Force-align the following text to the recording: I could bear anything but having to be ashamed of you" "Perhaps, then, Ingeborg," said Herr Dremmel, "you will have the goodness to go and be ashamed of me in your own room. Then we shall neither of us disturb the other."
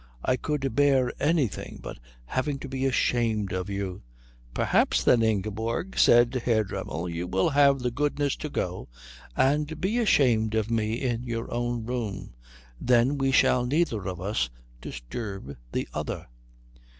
I 0.25 0.35
could 0.35 0.73
bear 0.75 1.13
anything 1.21 1.77
but 1.79 1.99
having 2.25 2.57
to 2.61 2.67
be 2.67 2.87
ashamed 2.87 3.53
of 3.53 3.69
you" 3.69 4.01
"Perhaps, 4.55 5.03
then, 5.03 5.21
Ingeborg," 5.21 5.95
said 5.95 6.33
Herr 6.43 6.63
Dremmel, 6.63 7.07
"you 7.07 7.27
will 7.27 7.49
have 7.49 7.77
the 7.77 7.91
goodness 7.91 8.35
to 8.37 8.49
go 8.49 8.89
and 9.37 9.79
be 9.79 9.99
ashamed 9.99 10.55
of 10.55 10.71
me 10.71 10.93
in 10.93 11.23
your 11.23 11.53
own 11.53 11.85
room. 11.85 12.33
Then 12.79 13.19
we 13.19 13.31
shall 13.31 13.63
neither 13.67 14.07
of 14.07 14.19
us 14.19 14.49
disturb 14.81 15.55
the 15.71 15.87
other." 15.93 16.25